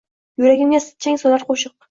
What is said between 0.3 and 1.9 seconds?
Yuragimga chang solar qoʼshiq.